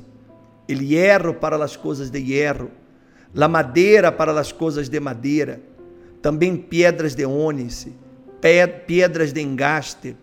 el 0.66 0.80
hierro 0.80 1.38
para 1.38 1.58
las 1.58 1.78
coisas 1.78 2.10
de 2.10 2.24
hierro, 2.24 2.70
la 3.34 3.50
madeira 3.50 4.16
para 4.16 4.32
las 4.32 4.54
coisas 4.54 4.90
de 4.90 5.00
madeira, 5.00 5.60
também 6.22 6.56
pedras 6.56 7.14
de 7.14 7.26
ônice, 7.26 7.92
pedras 8.40 9.34
de 9.34 9.42
engaste, 9.42 10.16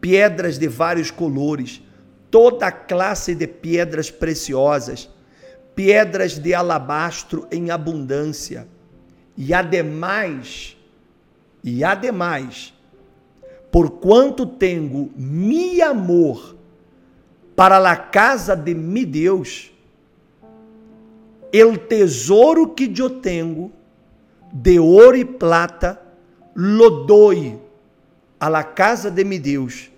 pedras 0.00 0.58
de 0.58 0.68
vários 0.68 1.10
colores, 1.10 1.82
toda 2.30 2.70
classe 2.70 3.34
de 3.34 3.46
pedras 3.46 4.10
preciosas, 4.10 5.08
pedras 5.74 6.38
de 6.38 6.54
alabastro 6.54 7.46
em 7.50 7.70
abundância, 7.70 8.66
e 9.36 9.54
ademais, 9.54 10.76
e 11.62 11.82
ademais, 11.84 12.74
porquanto 13.70 14.46
tenho 14.46 15.10
mi 15.16 15.80
amor 15.80 16.56
para 17.54 17.78
a 17.90 17.96
casa 17.96 18.56
de 18.56 18.74
mi 18.74 19.04
Deus, 19.04 19.70
el 21.52 21.78
tesouro 21.78 22.68
que 22.68 22.92
eu 22.96 23.10
tenho 23.10 23.72
de 24.52 24.78
ouro 24.78 25.16
e 25.16 25.24
plata 25.24 26.00
lo 26.54 27.04
doy 27.04 27.58
a 28.38 28.48
la 28.48 28.64
casa 28.64 29.10
de 29.10 29.24
mi 29.24 29.38
Deus, 29.38 29.89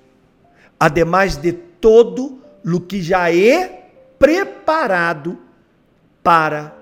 ademais 0.83 1.37
de 1.37 1.53
todo 1.53 2.41
o 2.65 2.81
que 2.81 3.01
já 3.01 3.33
é 3.33 3.89
preparado 4.19 5.39
para 6.25 6.77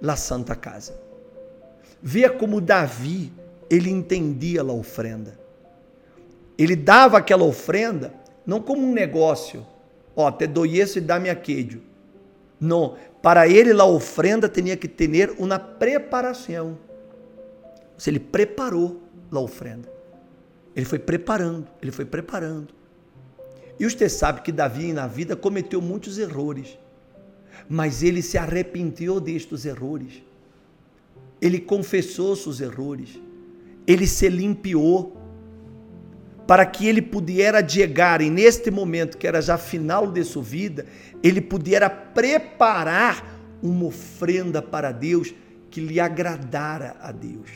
la 0.00 0.16
santa 0.16 0.56
casa. 0.56 0.98
Via 2.00 2.30
como 2.30 2.62
Davi, 2.62 3.30
ele 3.68 3.90
entendia 3.90 4.62
a 4.62 4.72
ofrenda. 4.72 5.38
Ele 6.56 6.74
dava 6.74 7.18
aquela 7.18 7.44
ofrenda 7.44 8.14
não 8.46 8.58
como 8.58 8.86
um 8.86 8.92
negócio. 8.94 9.66
Ó, 10.16 10.30
te 10.30 10.46
dou 10.46 10.64
isso 10.64 10.96
e 10.96 11.02
dá-me 11.02 11.28
aquele. 11.28 11.82
Não. 12.58 12.96
Para 13.20 13.46
ele, 13.46 13.78
a 13.78 13.84
ofrenda 13.84 14.48
tinha 14.48 14.78
que 14.78 14.88
ter 14.88 15.34
uma 15.38 15.58
preparação. 15.58 16.78
Se 17.98 18.08
ele 18.08 18.18
preparou 18.18 19.02
a 19.30 19.38
ofrenda. 19.38 19.92
Ele 20.74 20.86
foi 20.86 20.98
preparando, 20.98 21.68
ele 21.82 21.92
foi 21.92 22.06
preparando. 22.06 22.80
E 23.78 23.84
você 23.88 24.08
sabe 24.08 24.42
que 24.42 24.52
Davi 24.52 24.92
na 24.92 25.06
vida 25.06 25.34
cometeu 25.34 25.80
muitos 25.80 26.18
erros, 26.18 26.78
mas 27.68 28.02
ele 28.02 28.22
se 28.22 28.38
arrependeu 28.38 29.18
destes 29.20 29.64
erros. 29.64 30.22
Ele 31.40 31.58
confessou 31.58 32.36
seus 32.36 32.60
erros. 32.60 33.20
Ele 33.86 34.06
se 34.06 34.28
limpiou 34.28 35.16
para 36.46 36.66
que 36.66 36.86
ele 36.86 37.02
pudesse 37.02 37.76
chegar 37.80 38.20
e 38.20 38.28
neste 38.28 38.70
momento 38.70 39.16
que 39.16 39.26
era 39.26 39.40
já 39.40 39.56
final 39.56 40.06
de 40.06 40.22
sua 40.24 40.42
vida, 40.42 40.86
ele 41.22 41.40
pudesse 41.40 41.90
preparar 42.14 43.40
uma 43.62 43.86
ofrenda 43.86 44.60
para 44.60 44.92
Deus 44.92 45.34
que 45.70 45.80
lhe 45.80 45.98
agradara 45.98 46.96
a 47.00 47.10
Deus. 47.10 47.48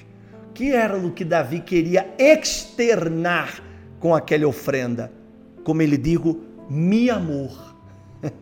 Que 0.54 0.72
era 0.72 0.96
o 0.96 1.12
que 1.12 1.24
Davi 1.24 1.60
queria 1.60 2.14
externar 2.18 3.62
com 4.00 4.14
aquela 4.14 4.46
ofrenda? 4.46 5.12
Como 5.66 5.82
ele 5.82 5.96
digo, 5.96 6.40
mi 6.70 7.10
amor. 7.10 7.74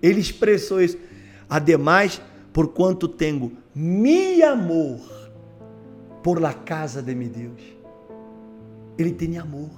ele 0.00 0.20
expressou 0.20 0.80
isso. 0.80 0.96
Ademais, 1.50 2.22
por 2.52 2.68
quanto 2.68 3.08
tenho 3.08 3.50
mi 3.74 4.40
amor 4.44 5.00
por 6.22 6.40
la 6.40 6.54
casa 6.54 7.02
de 7.02 7.16
meu 7.16 7.28
Deus 7.28 7.60
ele 8.96 9.10
tem 9.10 9.38
amor. 9.38 9.70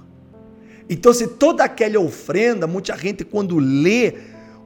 Então, 0.87 1.11
se 1.11 1.27
toda 1.27 1.63
aquela 1.63 1.99
ofrenda, 1.99 2.67
muita 2.67 2.95
gente 2.95 3.23
quando 3.23 3.57
lê, 3.57 4.13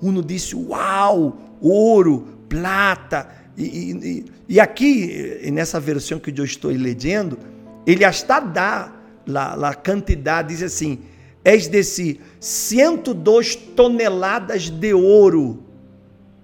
uno 0.02 0.22
disse, 0.22 0.56
uau, 0.56 1.38
ouro, 1.62 2.28
plata. 2.50 3.30
E, 3.58 3.64
e, 3.64 4.26
e 4.50 4.60
aqui, 4.60 5.40
nessa 5.54 5.80
versão 5.80 6.20
que 6.20 6.38
eu 6.38 6.44
estou 6.44 6.72
lendo, 6.72 7.40
ele 7.88 8.04
hasta 8.04 8.42
dá 8.42 8.95
a, 9.34 9.70
a 9.70 9.74
quantidade, 9.74 10.50
diz 10.50 10.62
assim, 10.64 11.00
és 11.44 11.68
desse 11.68 12.20
102 12.40 13.56
toneladas 13.56 14.70
de 14.70 14.94
ouro, 14.94 15.64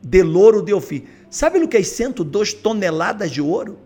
de 0.01 0.23
louro 0.23 0.61
de 0.61 0.73
Ofir. 0.73 1.03
Sabe 1.29 1.59
o 1.59 1.67
que 1.67 1.77
é 1.77 1.83
102 1.83 2.53
toneladas 2.53 3.31
de 3.31 3.41
ouro? 3.41 3.77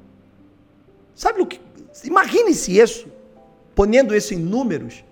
Sabe 1.13 1.41
o 1.41 1.45
que? 1.45 1.59
Imagine-se 2.03 2.77
isso, 2.77 3.07
ponendo 3.73 4.15
isso 4.15 4.33
em 4.33 4.37
números. 4.37 5.03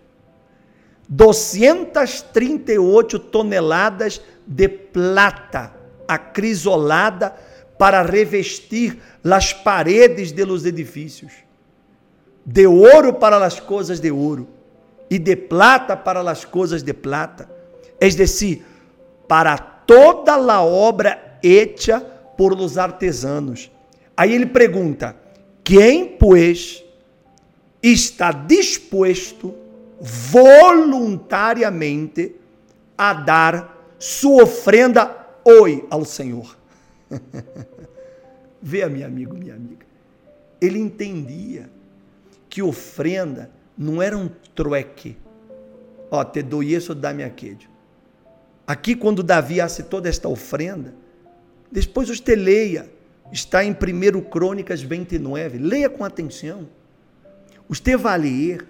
238 1.08 3.20
toneladas 3.20 4.22
de 4.46 4.68
plata 4.68 5.74
acrisolada 6.08 7.36
para 7.78 8.02
revestir 8.02 9.00
as 9.24 9.54
paredes 9.54 10.32
de 10.32 10.44
los 10.44 10.66
edifícios, 10.66 11.32
de 12.46 12.68
ouro 12.68 13.14
para 13.14 13.44
as 13.46 13.60
coisas 13.60 14.00
de 14.00 14.12
ouro 14.12 14.48
e 15.10 15.18
de 15.20 15.36
plata 15.36 15.96
para 15.96 16.20
as 16.30 16.46
coisas 16.46 16.84
de 16.84 16.94
plata, 16.94 17.50
es 18.00 18.16
decir, 18.16 18.66
para 19.28 19.58
toda 19.58 20.34
a 20.34 20.62
obra 20.62 21.40
hecha 21.42 22.00
por 22.38 22.56
los 22.58 22.78
artesanos. 22.78 23.72
Aí 24.16 24.34
ele 24.34 24.46
pergunta: 24.48 25.16
quem, 25.64 26.18
pois, 26.18 26.84
está 27.82 28.32
disposto 28.32 29.56
voluntariamente 30.00 32.36
a 32.98 33.14
dar 33.14 33.86
sua 33.98 34.44
ofrenda 34.44 35.16
hoje 35.44 35.84
ao 35.90 36.04
Senhor? 36.04 36.58
Vê, 38.62 38.86
meu 38.88 39.06
amigo, 39.06 39.36
minha 39.36 39.56
amiga. 39.56 39.86
Ele 40.62 40.80
entendia 40.80 41.70
que 42.54 42.62
ofrenda 42.62 43.50
não 43.76 44.00
era 44.00 44.16
um 44.16 44.30
trueque. 44.54 45.18
Ó, 46.12 46.24
te 46.24 46.44
dou 46.44 46.62
isso, 46.62 46.94
dá-me 46.94 47.24
aquele. 47.24 47.68
Aqui, 48.68 48.96
quando 48.96 49.24
Davi 49.24 49.60
hace 49.60 49.82
toda 49.82 50.08
esta 50.08 50.30
ofrenda, 50.30 50.94
depois 51.72 52.10
você 52.10 52.36
leia, 52.36 52.92
está 53.32 53.66
em 53.66 53.72
1 53.72 54.22
Crônicas 54.30 54.84
29, 54.84 55.58
leia 55.58 55.90
com 55.90 56.06
atenção. 56.06 56.70
Você 57.68 57.98
vai 57.98 58.20
ler, 58.20 58.68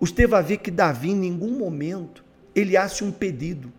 você 0.00 0.26
vai 0.26 0.42
ver 0.42 0.56
que 0.56 0.70
Davi, 0.70 1.10
em 1.10 1.16
nenhum 1.16 1.58
momento, 1.58 2.24
ele 2.54 2.74
hace 2.74 3.04
um 3.04 3.12
pedido. 3.12 3.70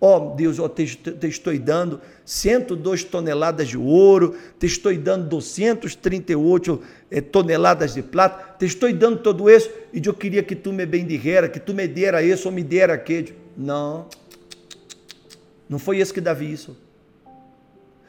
Ó 0.00 0.16
oh, 0.16 0.36
Deus, 0.36 0.58
eu 0.58 0.68
te, 0.68 0.86
te, 0.86 1.26
estou 1.26 1.56
dando 1.58 2.00
102 2.24 3.02
toneladas 3.02 3.66
de 3.66 3.76
ouro, 3.76 4.36
te 4.56 4.66
estou 4.66 4.96
dando 4.96 5.28
238 5.28 6.82
eh, 7.10 7.20
toneladas 7.20 7.94
de 7.94 8.02
prata, 8.02 8.56
te 8.56 8.64
estou 8.64 8.92
dando 8.92 9.18
tudo 9.18 9.50
isso 9.50 9.68
e 9.92 10.00
eu 10.04 10.14
queria 10.14 10.42
que 10.44 10.54
tu 10.54 10.72
me 10.72 10.86
bendijera, 10.86 11.48
que 11.48 11.58
tu 11.58 11.74
me 11.74 11.88
dera 11.88 12.22
isso 12.22 12.48
ou 12.48 12.54
me 12.54 12.62
dera 12.62 12.94
aquele. 12.94 13.34
Não, 13.56 14.06
não 15.68 15.80
foi 15.80 15.98
isso 15.98 16.14
que 16.14 16.20
Davi 16.20 16.52
isso. 16.52 16.76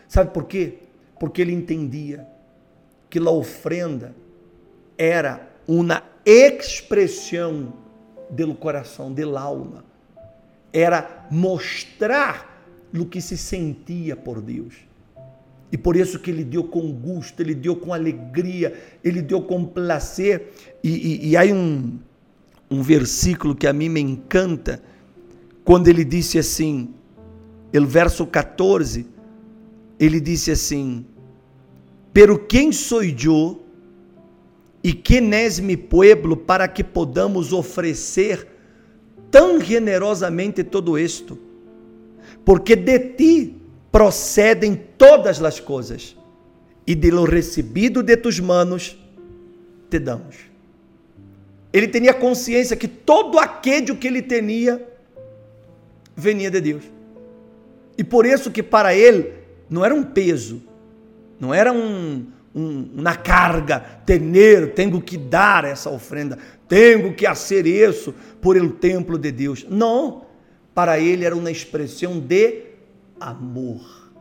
Sabe 0.08 0.31
por 0.31 0.43
quê? 0.43 0.75
Porque 1.19 1.41
ele 1.41 1.53
entendia 1.53 2.27
que 3.10 3.17
a 3.17 3.31
ofrenda 3.31 4.13
era 4.96 5.50
uma 5.67 6.03
expressão 6.24 7.74
do 8.29 8.53
coração, 8.53 9.12
da 9.12 9.39
alma 9.39 9.88
era 10.72 11.28
mostrar 11.32 12.64
o 12.98 13.06
que 13.06 13.22
se 13.22 13.38
sentia 13.38 14.16
por 14.16 14.42
Deus. 14.42 14.74
E 15.72 15.78
por 15.78 15.96
isso 15.96 16.20
que 16.20 16.32
ele 16.32 16.44
deu 16.44 16.64
com 16.64 16.92
gosto, 16.92 17.42
ele 17.42 17.54
deu 17.54 17.76
com 17.76 17.94
alegria, 17.94 18.74
ele 19.04 19.22
deu 19.22 19.41
com 19.41 19.63
prazer. 19.65 20.52
E, 20.84 20.89
e, 20.89 21.30
e 21.30 21.38
há 21.38 21.43
um, 21.54 22.00
um 22.70 22.82
versículo 22.82 23.56
que 23.56 23.67
a 23.67 23.74
mim 23.74 23.89
me 23.89 24.02
encanta, 24.02 24.82
quando 25.63 25.88
ele 25.88 26.04
disse 26.04 26.39
assim, 26.39 26.89
o 27.72 27.86
verso 27.86 28.26
14, 28.26 29.06
ele 30.00 30.20
disse 30.20 30.50
assim: 30.50 31.06
Pero 32.12 32.39
quem 32.39 32.72
sou 32.72 33.04
eu 33.04 33.62
e 34.84 34.93
quem 34.93 35.32
és 35.34 35.60
mi 35.60 35.78
pueblo 35.78 36.36
para 36.36 36.67
que 36.67 36.84
podamos 36.84 37.54
oferecer 37.54 38.48
tão 39.32 39.60
generosamente 39.62 40.63
todo 40.63 40.98
isto? 40.98 41.38
Porque 42.44 42.76
de 42.76 43.00
ti 43.00 43.56
procedem 43.92 44.76
todas 44.98 45.42
as 45.42 45.60
coisas, 45.60 46.15
e 46.89 46.96
de 46.96 47.12
lo 47.12 47.24
recebido 47.24 48.02
de 48.02 48.18
tus 48.18 48.39
manos 48.39 48.98
te 49.92 50.00
damos. 50.00 50.38
Ele 51.72 51.88
tinha 51.88 52.13
consciência 52.15 52.76
que 52.76 52.88
todo 52.88 53.38
aquele 53.38 53.96
que 53.96 54.08
ele 54.08 54.24
tinha 54.24 54.82
venia 56.15 56.50
de 56.50 56.60
Deus. 56.60 56.84
E 57.96 58.04
por 58.04 58.26
isso 58.26 58.50
que 58.50 58.63
para 58.63 58.96
ele 58.96 59.34
não 59.70 59.86
era 59.86 59.94
um 59.94 60.04
peso, 60.04 60.63
não 61.39 61.54
era 61.54 61.72
um, 61.72 62.26
um, 62.60 62.89
uma 62.98 63.15
carga, 63.15 63.80
ter, 64.06 64.74
tenho 64.74 65.02
que 65.02 65.17
dar 65.17 65.63
essa 65.63 65.89
ofrenda, 65.89 66.38
tenho 66.67 67.13
que 67.13 67.26
fazer 67.26 67.65
isso 67.65 68.13
por 68.41 68.58
el 68.58 68.72
templo 68.72 69.17
de 69.17 69.32
Deus. 69.32 69.65
Não, 69.69 70.26
para 70.74 71.00
ele 71.00 71.26
era 71.26 71.36
uma 71.36 71.52
expressão 71.52 72.19
de 72.19 72.63
amor. 73.19 74.12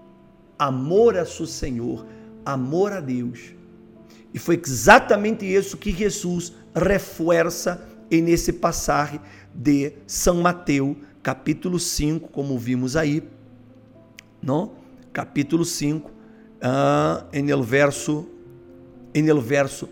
Amor 0.59 1.17
a 1.17 1.25
seu 1.25 1.47
Senhor, 1.47 2.07
amor 2.45 2.93
a 2.93 3.01
Deus. 3.01 3.55
E 4.33 4.39
foi 4.39 4.61
exatamente 4.65 5.45
isso 5.45 5.77
que 5.77 5.93
Jesus 5.93 6.53
reforça 6.75 7.87
nesse 8.11 8.53
passagem 8.53 9.21
de 9.55 9.93
São 10.07 10.41
Mateus, 10.41 10.97
capítulo 11.23 11.79
5, 11.79 12.29
como 12.29 12.59
vimos 12.59 12.97
aí, 12.97 13.23
não? 14.43 14.73
Capítulo 15.13 15.65
5, 15.65 16.18
ah, 16.63 17.25
em 17.33 17.51
el 17.51 17.63
verso 17.63 18.27
em 19.15 19.29
el 19.29 19.41
verso 19.41 19.89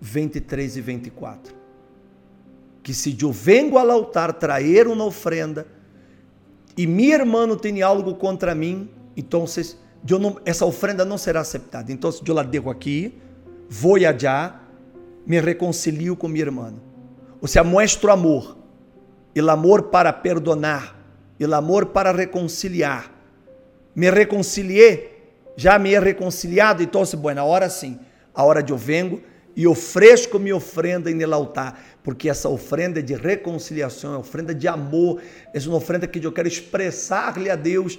23 0.00 0.76
e 0.76 0.80
24 0.80 1.54
que 2.82 2.94
se 2.94 3.16
eu 3.20 3.30
vengo 3.30 3.76
ao 3.78 3.90
altar 3.90 4.32
trazer 4.32 4.86
uma 4.86 5.04
ofrenda 5.04 5.66
e 6.78 6.86
meu 6.86 7.10
irmão 7.10 7.56
tem 7.56 7.82
algo 7.82 8.14
contra 8.14 8.54
mim, 8.54 8.88
então 9.16 9.44
essa 10.44 10.64
ofrenda 10.64 11.04
não 11.04 11.18
será 11.18 11.40
aceitada. 11.40 11.90
Então 11.90 12.08
eu 12.24 12.32
la 12.32 12.44
dejo 12.44 12.70
aqui, 12.70 13.20
vou 13.68 13.96
allá, 13.96 14.62
me 15.26 15.40
reconcilio 15.40 16.14
com 16.14 16.28
meu 16.28 16.40
irmão. 16.40 16.74
Ou 17.40 17.48
seja, 17.48 17.64
mostro 17.64 18.12
amor, 18.12 18.56
o 19.36 19.50
amor 19.50 19.82
para 19.82 20.12
perdonar, 20.12 20.96
o 21.40 21.52
amor 21.52 21.86
para 21.86 22.12
reconciliar. 22.12 23.12
Me 23.92 24.08
reconciliei, 24.08 25.17
já 25.58 25.76
me 25.76 25.92
he 25.92 25.98
reconciliado, 25.98 26.84
então, 26.84 27.02
bueno, 27.16 27.40
agora 27.40 27.68
sim, 27.68 27.98
a 28.32 28.44
hora 28.44 28.62
de 28.62 28.72
eu 28.72 28.78
vengo 28.78 29.20
e 29.56 29.66
ofereço 29.66 30.38
minha 30.38 30.54
ofrenda 30.54 31.10
em 31.10 31.20
altar, 31.24 31.84
porque 32.04 32.28
essa 32.28 32.48
ofrenda 32.48 33.00
é 33.00 33.02
de 33.02 33.16
reconciliação, 33.16 34.14
é 34.14 34.18
ofrenda 34.18 34.54
de 34.54 34.68
amor, 34.68 35.20
é 35.52 35.58
uma 35.66 35.78
ofrenda 35.78 36.06
que 36.06 36.24
eu 36.24 36.30
quero 36.30 36.46
expressar-lhe 36.46 37.50
a 37.50 37.56
Deus 37.56 37.98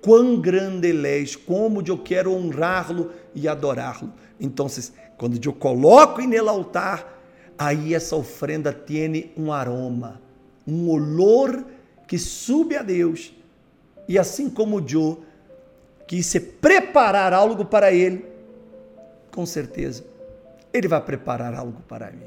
quão 0.00 0.40
grande 0.40 0.86
Ele 0.86 1.08
é, 1.08 1.24
como 1.44 1.82
eu 1.84 1.98
quero 1.98 2.32
honrá-lo 2.32 3.10
e 3.34 3.48
adorá-lo. 3.48 4.12
Então, 4.38 4.68
quando 5.18 5.44
eu 5.44 5.52
coloco 5.52 6.20
em 6.20 6.38
altar, 6.38 7.20
aí 7.58 7.92
essa 7.92 8.14
ofrenda 8.14 8.72
tem 8.72 9.32
um 9.36 9.52
aroma, 9.52 10.22
um 10.64 10.88
olor 10.88 11.64
que 12.06 12.16
sube 12.16 12.76
a 12.76 12.84
Deus. 12.84 13.34
E 14.06 14.16
assim 14.16 14.48
como 14.48 14.78
eu 14.78 15.24
quis 16.10 16.36
preparar 16.60 17.32
algo 17.32 17.64
para 17.64 17.92
Ele, 17.92 18.24
com 19.30 19.46
certeza 19.46 20.10
ele 20.72 20.88
vai 20.88 21.00
preparar 21.00 21.54
algo 21.54 21.80
para 21.82 22.10
mim. 22.10 22.26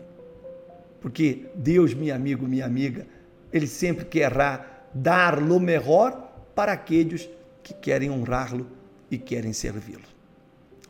Porque 1.01 1.47
Deus, 1.53 1.93
meu 1.93 2.15
amigo, 2.15 2.47
minha 2.47 2.65
amiga, 2.65 3.05
Ele 3.51 3.67
sempre 3.67 4.05
querrá 4.05 4.65
dar 4.93 5.37
o 5.37 5.59
melhor 5.59 6.31
para 6.55 6.71
aqueles 6.71 7.29
que 7.61 7.73
querem 7.73 8.09
honrá-lo 8.09 8.67
e 9.11 9.17
querem 9.17 9.51
servi-lo. 9.51 10.03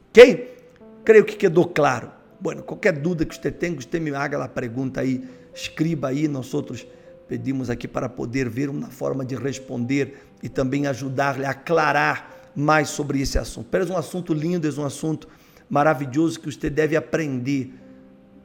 Ok? 0.09 0.55
Creio 1.03 1.25
que 1.25 1.35
quedou 1.35 1.67
claro. 1.67 2.11
Bueno, 2.39 2.61
qualquer 2.61 2.93
dúvida 2.93 3.25
que 3.25 3.35
você 3.35 3.51
tenha, 3.51 3.75
você 3.75 3.99
me 3.99 4.13
haga 4.13 4.43
a 4.43 4.47
pergunta 4.47 5.01
aí, 5.01 5.27
escriba 5.51 6.09
aí, 6.09 6.27
nós 6.27 6.53
outros 6.53 6.85
pedimos 7.27 7.71
aqui 7.71 7.87
para 7.87 8.07
poder 8.07 8.49
ver 8.49 8.69
uma 8.69 8.89
forma 8.89 9.25
de 9.25 9.35
responder 9.35 10.27
e 10.43 10.49
também 10.49 10.85
ajudar-lhe 10.85 11.45
a 11.45 11.51
aclarar 11.51 12.42
mais 12.55 12.89
sobre 12.89 13.21
esse 13.21 13.37
assunto. 13.37 13.67
Pero 13.69 13.87
é 13.87 13.91
um 13.91 13.97
assunto 13.97 14.33
lindo, 14.33 14.67
é 14.67 14.71
um 14.79 14.85
assunto 14.85 15.27
maravilhoso 15.69 16.39
que 16.39 16.51
você 16.51 16.69
deve 16.69 16.95
aprender. 16.95 17.73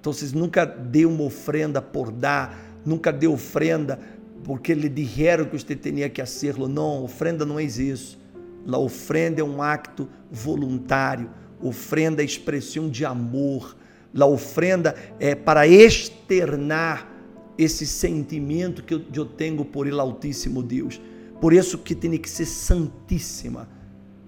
Então, 0.01 0.13
vocês 0.13 0.33
nunca 0.33 0.65
dê 0.65 1.05
uma 1.05 1.25
ofrenda 1.25 1.83
por 1.83 2.11
dar, 2.11 2.57
nunca 2.85 3.13
dê 3.13 3.27
ofrenda 3.27 3.99
porque 4.45 4.73
lhe 4.73 4.89
disseram 4.89 5.45
que 5.45 5.59
você 5.59 5.75
tinha 5.75 6.09
que 6.09 6.21
fazê-lo. 6.21 6.69
Não, 6.69 7.05
ofrenda 7.05 7.45
não 7.45 7.59
é 7.59 7.65
isso. 7.65 8.19
A 8.67 8.79
ofrenda 8.79 9.41
é 9.41 9.45
um 9.45 9.63
acto 9.63 10.09
voluntário. 10.31 11.29
Ofrenda 11.61 12.23
é 12.23 12.25
expressão 12.25 12.89
de 12.89 13.05
amor. 13.05 13.77
A 14.19 14.27
ofrenda 14.27 14.95
é 15.19 15.35
para 15.35 15.67
externar 15.67 17.13
esse 17.57 17.87
sentimento 17.87 18.83
que 18.83 18.95
eu, 18.95 19.25
tenho 19.25 19.65
por 19.65 19.87
ele 19.87 19.99
Altíssimo 19.99 20.63
Deus. 20.63 21.01
Por 21.41 21.53
isso 21.53 21.77
que 21.79 21.95
tem 21.95 22.17
que 22.17 22.31
ser 22.31 22.47
santíssima. 22.47 23.69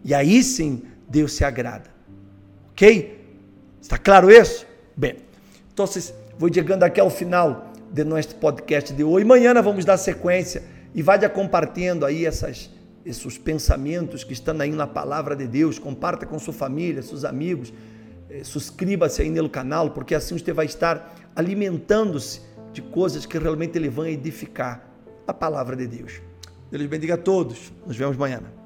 E 0.05 0.15
aí 0.15 0.43
sim 0.43 0.83
Deus 1.09 1.33
se 1.33 1.45
agrada. 1.45 1.91
Ok? 2.73 3.19
Está 3.81 3.99
claro 3.99 4.31
isso? 4.31 4.67
Bem, 4.97 5.17
então 5.73 5.87
vou 6.39 6.53
chegando 6.53 6.83
aqui 6.83 7.01
ao 7.01 7.11
final 7.11 7.73
de 7.93 8.05
nosso 8.05 8.37
podcast 8.37 8.93
de 8.93 9.03
hoje. 9.03 9.25
Amanhã 9.25 9.55
vamos 9.61 9.85
dar 9.85 9.97
sequência 9.97 10.63
e 10.95 11.03
vá 11.03 11.19
compartilhando 11.29 12.05
aí 12.07 12.25
essas, 12.25 12.71
esses 13.05 13.39
pensamentos 13.39 14.25
que 14.25 14.33
estão 14.33 14.59
aí 14.61 14.71
na 14.71 14.87
palavra 14.87 15.35
de 15.35 15.47
Deus. 15.47 15.79
Comparta 15.79 16.27
com 16.27 16.39
sua 16.39 16.55
família, 16.55 17.03
seus 17.03 17.25
amigos. 17.25 17.73
Eh, 18.29 18.45
Suscríba-se 18.45 19.23
aí 19.23 19.31
no 19.31 19.49
canal, 19.49 19.91
porque 19.91 20.15
assim 20.15 20.39
você 20.39 20.53
vai 20.53 20.67
estar 20.67 21.15
alimentando-se 21.35 22.41
de 22.73 22.83
coisas 22.83 23.27
que 23.27 23.39
realmente 23.39 23.77
ele 23.77 23.89
vão 23.89 24.07
edificar 24.07 24.85
a 25.27 25.35
palavra 25.35 25.77
de 25.77 25.87
Deus. 25.87 26.21
Deus 26.71 26.87
bendiga 26.87 27.15
a 27.15 27.19
todos. 27.19 27.73
Nos 27.87 27.97
vemos 27.97 28.17
amanhã. 28.17 28.60